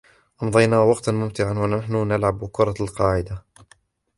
[0.43, 3.45] أمضينا وقتاً ممتعاً و نحن نلعب كرة القاعدة.